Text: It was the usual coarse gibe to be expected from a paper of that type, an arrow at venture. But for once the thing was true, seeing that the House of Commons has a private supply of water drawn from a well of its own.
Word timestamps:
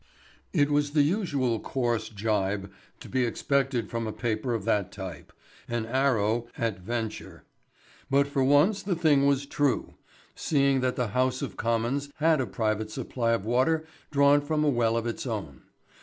It 0.51 0.71
was 0.71 0.93
the 0.93 1.03
usual 1.03 1.59
coarse 1.59 2.09
gibe 2.09 2.71
to 3.01 3.07
be 3.07 3.23
expected 3.23 3.91
from 3.91 4.07
a 4.07 4.11
paper 4.11 4.55
of 4.55 4.65
that 4.65 4.91
type, 4.91 5.31
an 5.67 5.85
arrow 5.85 6.47
at 6.57 6.79
venture. 6.79 7.43
But 8.09 8.25
for 8.25 8.43
once 8.43 8.81
the 8.81 8.95
thing 8.95 9.27
was 9.27 9.45
true, 9.45 9.93
seeing 10.33 10.79
that 10.81 10.95
the 10.95 11.09
House 11.09 11.43
of 11.43 11.55
Commons 11.55 12.09
has 12.15 12.39
a 12.39 12.47
private 12.47 12.89
supply 12.89 13.33
of 13.33 13.45
water 13.45 13.85
drawn 14.09 14.41
from 14.41 14.63
a 14.63 14.69
well 14.69 14.97
of 14.97 15.05
its 15.05 15.27
own. 15.27 15.61